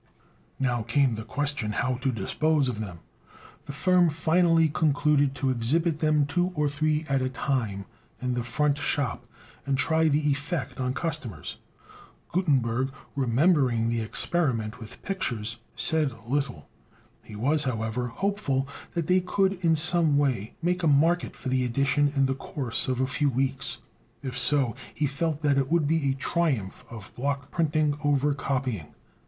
Now 0.59 0.81
came 0.81 1.13
the 1.13 1.23
question 1.23 1.73
how 1.73 1.97
to 1.97 2.11
dispose 2.11 2.67
of 2.67 2.79
them. 2.79 3.01
The 3.67 3.71
firm 3.71 4.09
finally 4.09 4.67
concluded 4.67 5.35
to 5.35 5.51
exhibit 5.51 5.99
them 5.99 6.25
two 6.25 6.51
or 6.55 6.67
three 6.67 7.05
at 7.07 7.21
a 7.21 7.29
time 7.29 7.85
in 8.19 8.33
the 8.33 8.41
front 8.43 8.79
shop, 8.79 9.27
and 9.63 9.77
try 9.77 10.07
the 10.07 10.31
effect 10.31 10.79
on 10.79 10.95
customers. 10.95 11.57
Gutenberg, 12.31 12.91
remembering 13.15 13.89
the 13.89 14.01
experiment 14.01 14.79
with 14.79 15.03
pictures, 15.03 15.57
said 15.75 16.11
little. 16.27 16.67
He 17.21 17.35
was, 17.35 17.65
however, 17.65 18.07
hopeful 18.07 18.67
that 18.93 19.05
they 19.05 19.21
could 19.21 19.63
in 19.63 19.75
some 19.75 20.17
way 20.17 20.55
make 20.63 20.81
a 20.81 20.87
market 20.87 21.35
for 21.35 21.49
the 21.49 21.63
edition 21.63 22.11
in 22.15 22.25
the 22.25 22.33
course 22.33 22.87
of 22.87 23.01
a 23.01 23.05
few 23.05 23.29
weeks. 23.29 23.77
If 24.23 24.35
so, 24.35 24.75
he 24.95 25.05
felt 25.05 25.43
that 25.43 25.59
it 25.59 25.69
would 25.71 25.85
be 25.87 26.09
a 26.09 26.15
triumph 26.15 26.85
of 26.89 27.13
block 27.15 27.51
printing 27.51 27.95
over 28.03 28.33
copying. 28.33 28.95